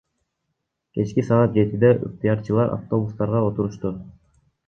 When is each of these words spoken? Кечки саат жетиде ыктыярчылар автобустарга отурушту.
Кечки 0.93 1.21
саат 1.27 1.49
жетиде 1.59 1.91
ыктыярчылар 2.07 2.67
автобустарга 2.77 3.39
отурушту. 3.49 3.89